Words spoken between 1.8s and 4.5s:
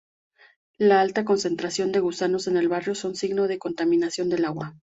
de gusanos en el barro son signo de contaminación del